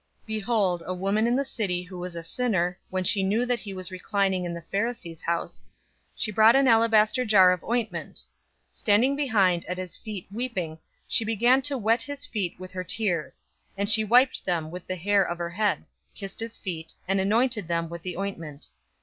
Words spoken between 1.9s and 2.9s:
was a sinner,